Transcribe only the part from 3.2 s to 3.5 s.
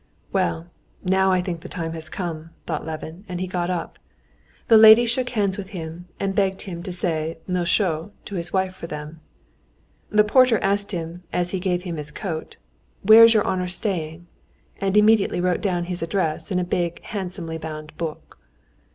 and he